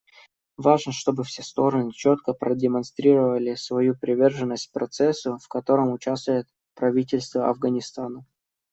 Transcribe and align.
Важно, 0.57 0.91
чтобы 0.93 1.23
все 1.23 1.43
стороны 1.43 1.91
четко 1.91 2.33
продемонстрировали 2.33 3.53
свою 3.53 3.93
приверженность 3.93 4.71
процессу, 4.71 5.37
в 5.37 5.47
котором 5.47 5.93
участвует 5.93 6.47
правительство 6.73 7.47
Афганистана. 7.47 8.25